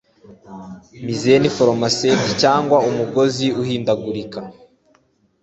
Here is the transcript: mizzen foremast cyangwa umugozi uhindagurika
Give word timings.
mizzen 1.03 1.43
foremast 1.55 2.03
cyangwa 2.41 2.77
umugozi 2.89 3.47
uhindagurika 3.61 4.39